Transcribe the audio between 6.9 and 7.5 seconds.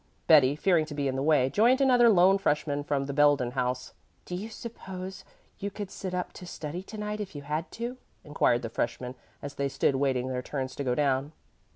night if you